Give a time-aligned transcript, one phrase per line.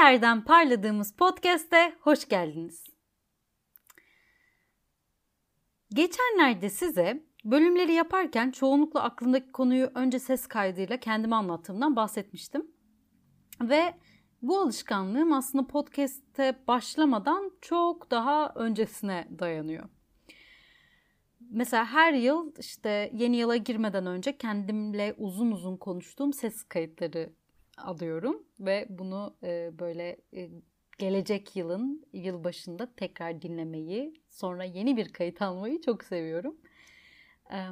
[0.00, 2.84] Yerden parladığımız podcast'e hoş geldiniz.
[5.90, 12.66] Geçenlerde size bölümleri yaparken çoğunlukla aklımdaki konuyu önce ses kaydıyla kendime anlattığımdan bahsetmiştim.
[13.60, 13.94] Ve
[14.42, 19.88] bu alışkanlığım aslında podcast'e başlamadan çok daha öncesine dayanıyor.
[21.50, 27.39] Mesela her yıl işte yeni yıla girmeden önce kendimle uzun uzun konuştuğum ses kayıtları
[27.82, 30.50] alıyorum ve bunu e, böyle e,
[30.98, 36.56] gelecek yılın yılbaşında tekrar dinlemeyi, sonra yeni bir kayıt almayı çok seviyorum.
[37.52, 37.66] E,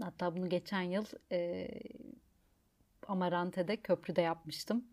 [0.00, 1.68] hatta bunu geçen yıl e,
[3.08, 4.84] Amarante'de köprüde yapmıştım.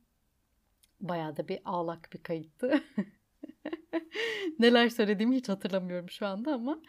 [1.02, 2.84] Bayağı da bir ağlak bir kayıttı.
[4.60, 6.82] Neler söylediğimi hiç hatırlamıyorum şu anda ama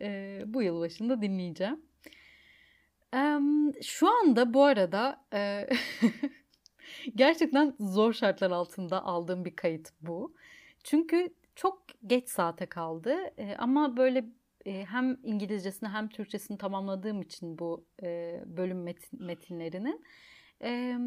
[0.00, 1.80] e, bu yıl başında dinleyeceğim.
[3.14, 3.38] E,
[3.82, 5.68] şu anda bu arada e,
[7.14, 10.34] gerçekten zor şartlar altında aldığım bir kayıt bu.
[10.84, 14.24] Çünkü çok geç saate kaldı e, ama böyle
[14.66, 20.00] e, hem İngilizcesini hem Türkçesini tamamladığım için bu e, bölüm metin, metinlerini
[20.62, 20.98] e,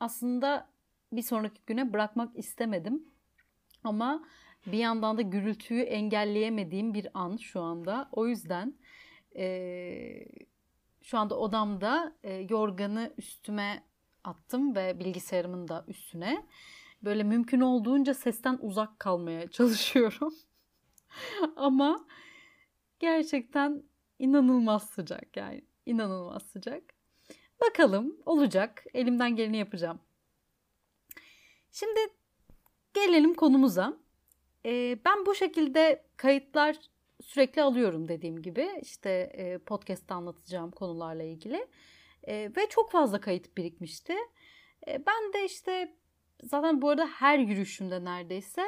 [0.00, 0.68] aslında
[1.12, 3.04] bir sonraki güne bırakmak istemedim.
[3.84, 4.24] Ama
[4.66, 8.08] bir yandan da gürültüyü engelleyemediğim bir an şu anda.
[8.12, 8.74] O yüzden
[9.36, 10.26] e,
[11.02, 13.82] şu anda odamda e, yorganı üstüme
[14.26, 16.46] attım ve bilgisayarımın da üstüne.
[17.02, 20.34] Böyle mümkün olduğunca sesten uzak kalmaya çalışıyorum.
[21.56, 22.06] Ama
[22.98, 23.82] gerçekten
[24.18, 26.82] inanılmaz sıcak yani inanılmaz sıcak.
[27.60, 28.84] Bakalım olacak.
[28.94, 30.00] Elimden geleni yapacağım.
[31.72, 32.00] Şimdi
[32.94, 33.96] gelelim konumuza.
[34.66, 36.76] Ee, ben bu şekilde kayıtlar
[37.22, 38.68] sürekli alıyorum dediğim gibi.
[38.82, 41.66] İşte e, podcast'ta anlatacağım konularla ilgili.
[42.26, 44.14] E, ve çok fazla kayıt birikmişti.
[44.88, 45.96] E, ben de işte
[46.42, 48.62] zaten bu arada her yürüyüşümde neredeyse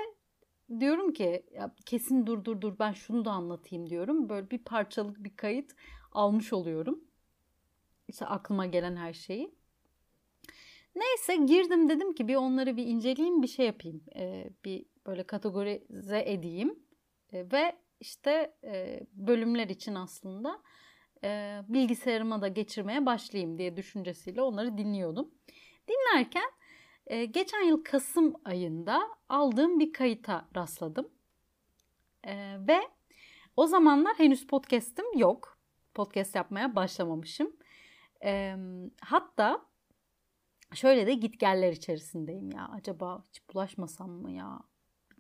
[0.81, 4.29] diyorum ki ya kesin dur dur dur ben şunu da anlatayım diyorum.
[4.29, 5.75] Böyle bir parçalık bir kayıt
[6.13, 7.05] almış oluyorum.
[8.09, 9.55] İşte aklıma gelen her şeyi.
[10.97, 14.05] Neyse girdim dedim ki bir onları bir inceleyeyim bir şey yapayım.
[14.17, 16.79] Ee, bir böyle kategorize edeyim.
[17.33, 20.63] Ee, ve işte e, bölümler için aslında
[21.25, 25.31] e, bilgisayarıma da geçirmeye başlayayım diye düşüncesiyle onları dinliyordum.
[25.89, 26.51] Dinlerken
[27.06, 31.09] e, geçen yıl Kasım ayında aldığım bir kayıta rastladım.
[32.25, 32.78] E, ve
[33.57, 35.59] o zamanlar henüz podcast'im yok.
[35.95, 37.57] Podcast yapmaya başlamamışım.
[38.25, 38.57] E,
[39.01, 39.67] hatta
[40.75, 42.71] şöyle de gitgeller içerisindeyim ya.
[42.73, 44.61] Acaba hiç bulaşmasam mı ya?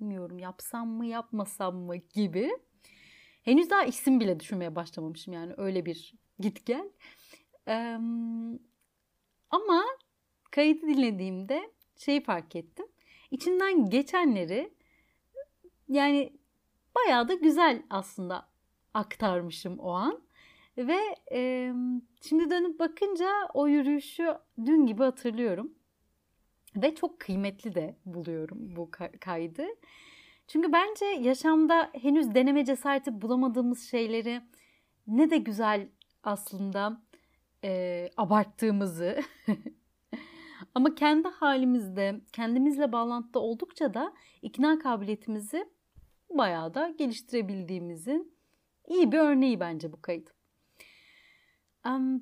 [0.00, 2.50] Bilmiyorum yapsam mı yapmasam mı gibi.
[3.42, 6.90] Henüz daha isim bile düşünmeye başlamamışım yani öyle bir git gel.
[7.68, 7.98] Ee,
[9.50, 9.84] ama
[10.50, 12.86] kaydı dinlediğimde şeyi fark ettim.
[13.30, 14.72] İçinden geçenleri
[15.88, 16.32] yani
[16.94, 18.48] bayağı da güzel aslında
[18.94, 20.22] aktarmışım o an.
[20.78, 20.98] Ve
[21.32, 21.72] e,
[22.22, 25.74] şimdi dönüp bakınca o yürüyüşü dün gibi hatırlıyorum.
[26.76, 29.66] Ve çok kıymetli de buluyorum bu kaydı.
[30.48, 34.40] Çünkü bence yaşamda henüz deneme cesareti bulamadığımız şeyleri
[35.06, 35.88] ne de güzel
[36.22, 37.02] aslında
[37.64, 39.20] e, abarttığımızı
[40.74, 45.68] ama kendi halimizde kendimizle bağlantıda oldukça da ikna kabiliyetimizi
[46.30, 48.32] bayağı da geliştirebildiğimizin
[48.88, 50.28] iyi bir örneği bence bu kayıt.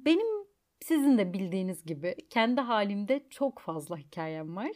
[0.05, 0.47] Benim
[0.81, 4.71] sizin de bildiğiniz gibi kendi halimde çok fazla hikayem var.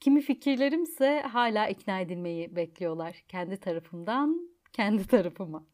[0.00, 5.66] Kimi fikirlerim ise hala ikna edilmeyi bekliyorlar kendi tarafımdan kendi tarafıma.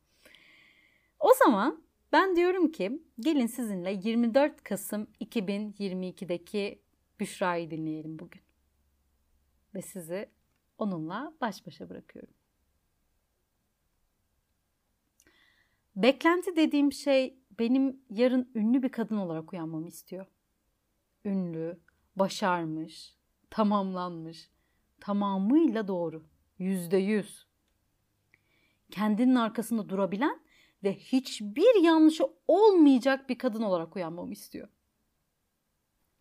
[1.20, 6.82] O zaman ben diyorum ki gelin sizinle 24 Kasım 2022'deki
[7.20, 8.42] Büşra'yı dinleyelim bugün.
[9.74, 10.30] Ve sizi
[10.78, 12.34] onunla baş başa bırakıyorum.
[15.96, 20.26] Beklenti dediğim şey benim yarın ünlü bir kadın olarak uyanmamı istiyor.
[21.24, 21.80] Ünlü,
[22.16, 23.16] başarmış,
[23.54, 24.50] tamamlanmış,
[25.00, 26.24] tamamıyla doğru,
[26.58, 27.46] yüzde yüz.
[28.90, 30.40] Kendinin arkasında durabilen
[30.84, 34.68] ve hiçbir yanlışı olmayacak bir kadın olarak uyanmamı istiyor.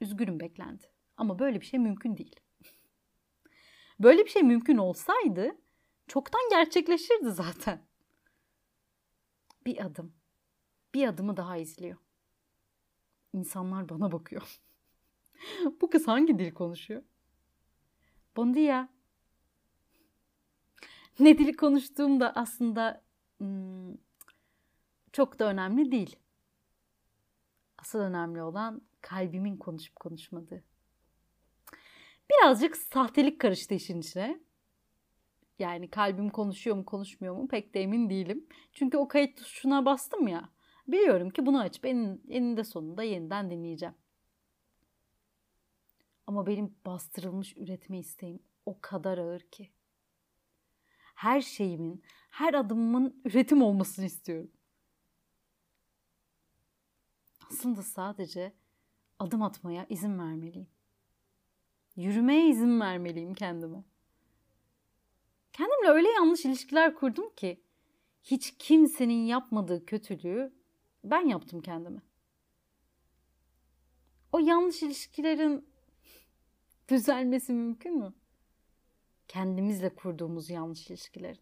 [0.02, 2.40] Üzgünüm beklendi ama böyle bir şey mümkün değil.
[4.00, 5.56] Böyle bir şey mümkün olsaydı
[6.08, 7.86] çoktan gerçekleşirdi zaten.
[9.66, 10.14] Bir adım,
[10.94, 11.98] bir adımı daha izliyor.
[13.34, 14.60] İnsanlar bana bakıyor.
[15.82, 17.04] Bu kız hangi dil konuşuyor?
[18.36, 18.90] Bon dia.
[21.20, 23.04] Ne dili konuştuğum da aslında
[23.38, 23.94] hmm,
[25.12, 26.16] çok da önemli değil.
[27.78, 30.64] Asıl önemli olan kalbimin konuşup konuşmadığı.
[32.30, 34.40] Birazcık sahtelik karıştı işin içine.
[35.60, 38.48] Yani kalbim konuşuyor mu konuşmuyor mu pek de emin değilim.
[38.72, 40.50] Çünkü o kayıt tuşuna bastım ya.
[40.88, 43.96] Biliyorum ki bunu açıp en, eninde sonunda yeniden dinleyeceğim.
[46.28, 49.72] Ama benim bastırılmış üretme isteğim o kadar ağır ki.
[51.16, 54.52] Her şeyimin, her adımımın üretim olmasını istiyorum.
[57.52, 58.54] Aslında sadece
[59.20, 60.68] adım atmaya izin vermeliyim.
[61.96, 63.84] Yürümeye izin vermeliyim kendime.
[65.54, 67.64] Kendimle öyle yanlış ilişkiler kurdum ki
[68.24, 70.54] hiç kimsenin yapmadığı kötülüğü
[71.04, 72.02] ben yaptım kendime.
[74.32, 75.73] O yanlış ilişkilerin
[76.88, 78.14] düzelmesi mümkün mü?
[79.28, 81.42] Kendimizle kurduğumuz yanlış ilişkilerin.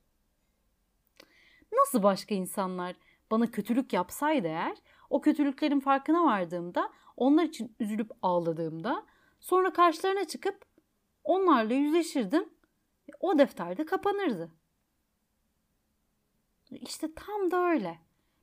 [1.74, 2.96] Nasıl başka insanlar
[3.32, 4.78] bana kötülük yapsaydı eğer,
[5.10, 9.06] o kötülüklerin farkına vardığımda, onlar için üzülüp ağladığımda,
[9.40, 10.66] sonra karşılarına çıkıp
[11.24, 12.50] onlarla yüzleşirdim.
[13.20, 14.52] O defterde kapanırdı.
[16.72, 18.00] İşte tam da öyle.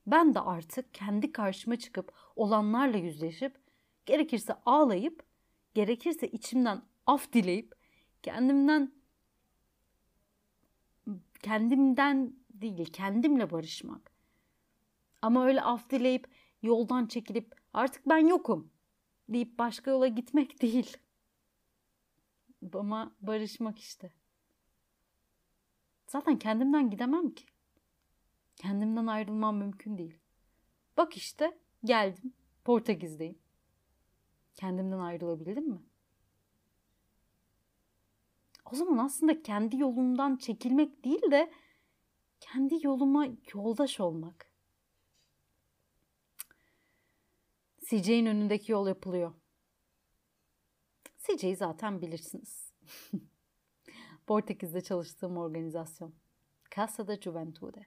[0.07, 3.57] Ben de artık kendi karşıma çıkıp olanlarla yüzleşip
[4.05, 5.23] gerekirse ağlayıp
[5.73, 7.75] gerekirse içimden af dileyip
[8.21, 8.93] kendimden
[11.43, 14.11] kendimden değil kendimle barışmak.
[15.21, 16.27] Ama öyle af dileyip
[16.61, 18.71] yoldan çekilip artık ben yokum
[19.29, 20.97] deyip başka yola gitmek değil.
[22.73, 24.11] Ama barışmak işte.
[26.07, 27.45] Zaten kendimden gidemem ki.
[28.55, 30.17] Kendimden ayrılmam mümkün değil.
[30.97, 32.33] Bak işte geldim.
[32.65, 33.39] Portekiz'deyim.
[34.55, 35.88] Kendimden ayrılabildim mi?
[38.71, 41.51] O zaman aslında kendi yolumdan çekilmek değil de
[42.39, 44.51] kendi yoluma yoldaş olmak.
[47.89, 49.33] CJ'in önündeki yol yapılıyor.
[51.17, 52.73] CJ'yi zaten bilirsiniz.
[54.27, 56.13] Portekiz'de çalıştığım organizasyon.
[56.75, 57.85] Casa da Juventude.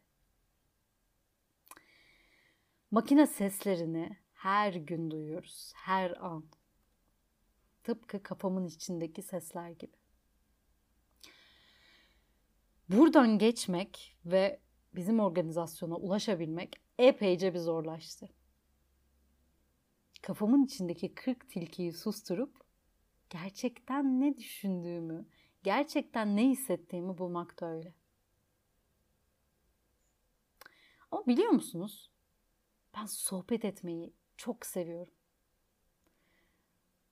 [2.91, 6.45] Makine seslerini her gün duyuyoruz, her an.
[7.85, 10.02] Tıpkı kafamın içindeki sesler gibi.
[12.93, 14.61] Buradan geçmek ve
[14.95, 18.29] bizim organizasyona ulaşabilmek epeyce bir zorlaştı.
[20.23, 22.57] Kafamın içindeki 40 tilkiyi susturup
[23.31, 25.27] gerçekten ne düşündüğümü,
[25.63, 27.95] gerçekten ne hissettiğimi bulmak da öyle.
[31.11, 32.11] Ama biliyor musunuz?
[32.97, 35.15] Ben sohbet etmeyi çok seviyorum.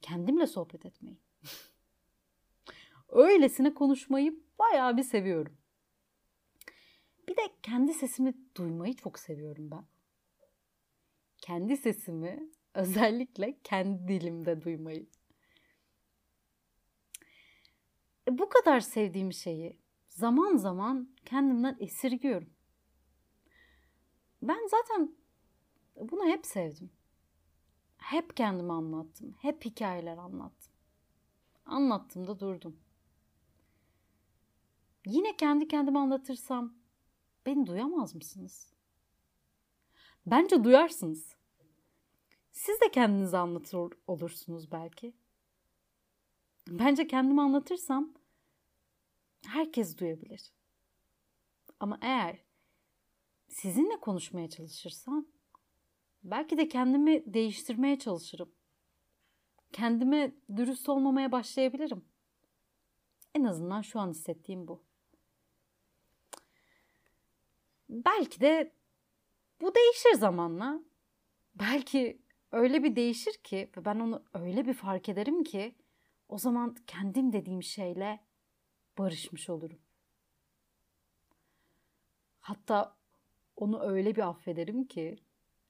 [0.00, 1.18] Kendimle sohbet etmeyi.
[3.08, 5.59] Öylesine konuşmayı bayağı bir seviyorum.
[7.28, 9.84] Bir de kendi sesimi duymayı çok seviyorum ben.
[11.38, 15.06] Kendi sesimi özellikle kendi dilimde duymayı.
[18.28, 19.78] E, bu kadar sevdiğim şeyi
[20.08, 22.50] zaman zaman kendimden esirgiyorum.
[24.42, 25.16] Ben zaten
[25.96, 26.90] bunu hep sevdim.
[27.96, 29.34] Hep kendimi anlattım.
[29.38, 30.72] Hep hikayeler anlattım.
[31.66, 32.76] Anlattım da durdum.
[35.06, 36.74] Yine kendi kendime anlatırsam
[37.46, 38.72] beni duyamaz mısınız?
[40.26, 41.36] Bence duyarsınız.
[42.52, 45.14] Siz de kendinizi anlatır olursunuz belki.
[46.68, 48.14] Bence kendimi anlatırsam
[49.46, 50.52] herkes duyabilir.
[51.80, 52.44] Ama eğer
[53.48, 55.26] sizinle konuşmaya çalışırsam
[56.24, 58.52] belki de kendimi değiştirmeye çalışırım.
[59.72, 62.04] Kendime dürüst olmamaya başlayabilirim.
[63.34, 64.89] En azından şu an hissettiğim bu.
[67.90, 68.72] Belki de
[69.60, 70.80] bu değişir zamanla.
[71.54, 75.74] Belki öyle bir değişir ki ve ben onu öyle bir fark ederim ki
[76.28, 78.24] o zaman kendim dediğim şeyle
[78.98, 79.78] barışmış olurum.
[82.40, 82.96] Hatta
[83.56, 85.18] onu öyle bir affederim ki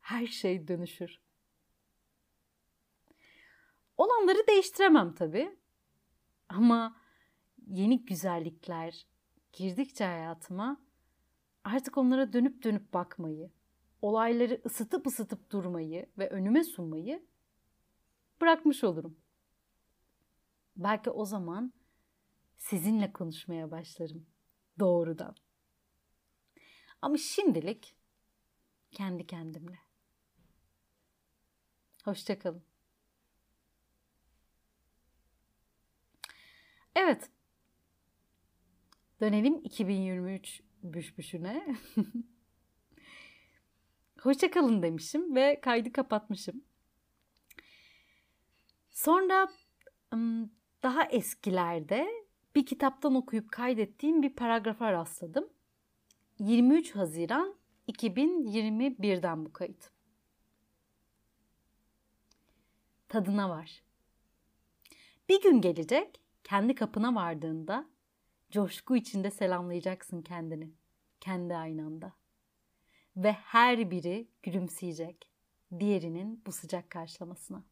[0.01, 1.21] her şey dönüşür.
[3.97, 5.59] Olanları değiştiremem tabii.
[6.49, 6.97] Ama
[7.67, 9.07] yeni güzellikler
[9.53, 10.90] girdikçe hayatıma
[11.65, 13.51] artık onlara dönüp dönüp bakmayı,
[14.03, 17.27] olayları ısıtıp ısıtıp durmayı ve önüme sunmayı
[18.41, 19.17] bırakmış olurum.
[20.77, 21.73] Belki o zaman
[22.59, 24.27] sizinle konuşmaya başlarım
[24.79, 25.35] doğrudan.
[27.03, 27.97] Ama şimdilik
[28.91, 29.79] kendi kendimle.
[32.05, 32.63] Hoşçakalın.
[36.95, 37.31] Evet.
[39.21, 41.77] Dönelim 2023 büşbüşüne.
[44.21, 46.65] Hoşçakalın demişim ve kaydı kapatmışım.
[48.91, 49.49] Sonra
[50.83, 52.09] daha eskilerde
[52.55, 55.49] bir kitaptan okuyup kaydettiğim bir paragrafa rastladım.
[56.39, 57.55] 23 Haziran
[57.89, 59.91] 2021'den bu kayıt.
[63.09, 63.83] Tadına var.
[65.29, 67.90] Bir gün gelecek, kendi kapına vardığında
[68.51, 70.71] coşku içinde selamlayacaksın kendini,
[71.21, 72.13] kendi aynanda.
[73.17, 75.31] Ve her biri gülümseyecek
[75.79, 77.65] diğerinin bu sıcak karşılamasına.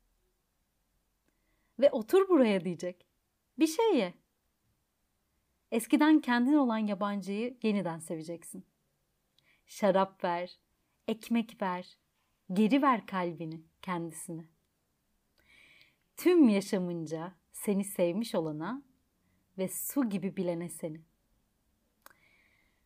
[1.78, 3.06] Ve otur buraya diyecek.
[3.58, 4.14] Bir şey ye.
[5.72, 8.66] Eskiden kendin olan yabancıyı yeniden seveceksin.
[9.66, 10.58] Şarap ver,
[11.08, 11.98] ekmek ver,
[12.52, 14.44] geri ver kalbini kendisine.
[16.16, 18.82] Tüm yaşamınca seni sevmiş olana
[19.58, 21.00] ve su gibi bilene seni.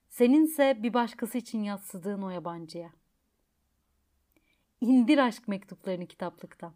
[0.09, 2.93] Seninse bir başkası için yatsıdığın o yabancıya.
[4.81, 6.75] İndir aşk mektuplarını kitaplıktan.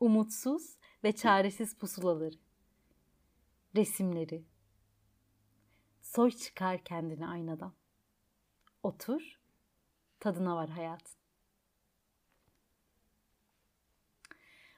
[0.00, 2.34] Umutsuz ve çaresiz pusulaları.
[3.76, 4.44] Resimleri.
[6.00, 7.74] Soy çıkar kendini aynadan.
[8.82, 9.40] Otur,
[10.20, 11.16] tadına var hayat.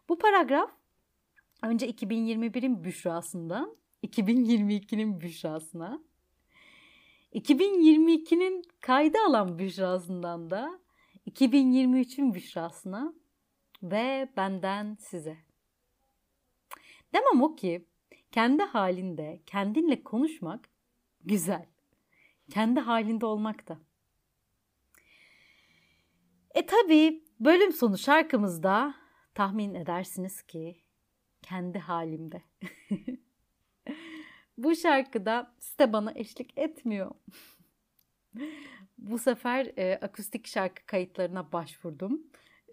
[0.08, 0.70] Bu paragraf
[1.62, 6.02] önce 2021'in Büşra'sından 2022'nin Büşra'sına,
[7.32, 10.80] 2022'nin kaydı alan Büşra'sından da
[11.26, 13.14] 2023'ün Büşra'sına
[13.82, 15.36] ve benden size.
[17.14, 17.86] Demem o ki
[18.32, 20.68] kendi halinde kendinle konuşmak
[21.24, 21.66] güzel.
[22.50, 23.78] Kendi halinde olmak da.
[26.54, 28.94] E tabi bölüm sonu şarkımızda
[29.34, 30.82] tahmin edersiniz ki
[31.42, 32.42] kendi halimde.
[34.64, 37.10] Bu şarkıda site bana eşlik etmiyor.
[38.98, 42.22] Bu sefer e, akustik şarkı kayıtlarına başvurdum.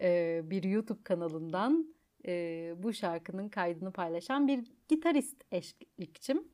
[0.00, 1.94] E, bir YouTube kanalından
[2.26, 6.48] e, bu şarkının kaydını paylaşan bir gitarist eşlikçim.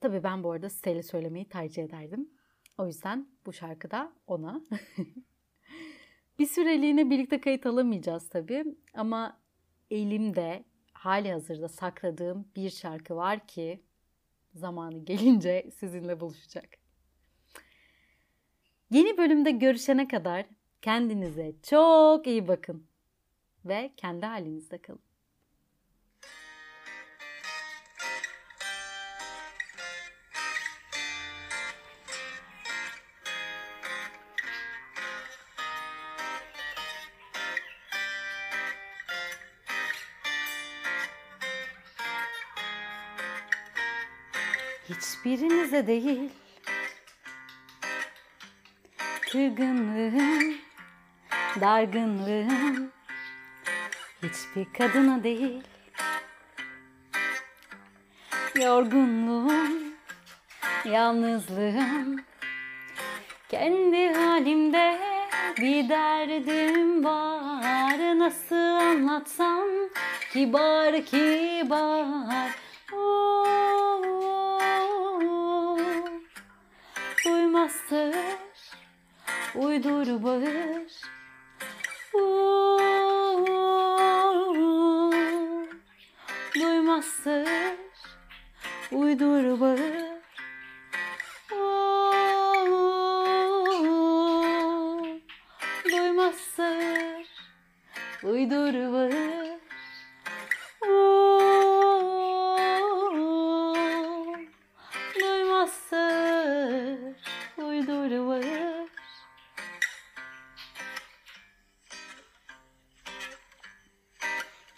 [0.00, 2.30] Tabii ben bu arada siteyle söylemeyi tercih ederdim.
[2.78, 4.60] O yüzden bu şarkıda ona.
[6.38, 8.64] bir süreliğine birlikte kayıt alamayacağız tabii.
[8.94, 9.40] Ama
[9.90, 10.64] elimde
[11.02, 13.82] hali hazırda sakladığım bir şarkı var ki
[14.54, 16.68] zamanı gelince sizinle buluşacak.
[18.90, 20.46] Yeni bölümde görüşene kadar
[20.82, 22.86] kendinize çok iyi bakın
[23.64, 25.11] ve kendi halinizde kalın.
[45.42, 46.30] Hiçbirinize değil.
[49.20, 50.54] Kırgınlığım,
[51.60, 52.92] dargınlığım
[54.22, 55.62] Hiçbir kadına değil.
[58.56, 59.72] Yorgunluğum,
[60.84, 62.24] yalnızlığım
[63.48, 64.98] Kendi halimde
[65.58, 68.18] bir derdim var.
[68.18, 69.68] Nasıl anlatsam
[70.32, 72.61] kibar kibar
[77.68, 78.14] Sır,
[79.54, 80.82] uydur bağır
[87.02, 87.48] sır,
[88.92, 90.01] uydur bağır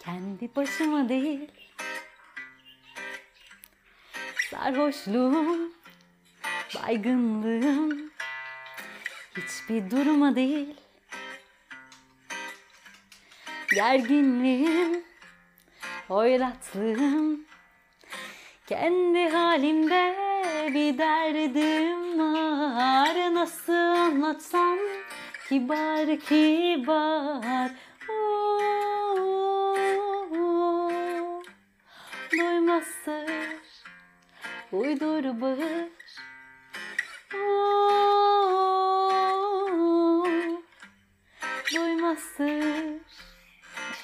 [0.05, 1.51] Kendi başıma değil.
[4.51, 5.71] Sarhoşluğum,
[6.75, 8.11] baygınlığım
[9.37, 10.75] Hiçbir duruma değil.
[13.75, 15.03] Gerginliğim,
[16.07, 17.45] hoyratlığım
[18.67, 20.15] Kendi halimde
[20.73, 23.33] bir derdim var.
[23.33, 24.77] Nasıl anlatsam
[25.49, 27.71] kibar kibar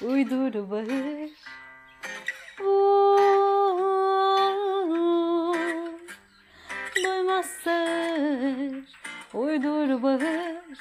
[0.04, 1.30] uydur bağır
[2.60, 3.18] Oo,
[6.96, 8.84] Duymaz sır,
[9.34, 10.78] uydur bağır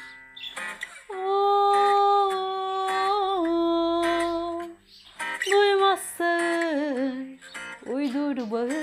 [5.52, 6.72] Duymaz sır,
[8.52, 8.81] sabahı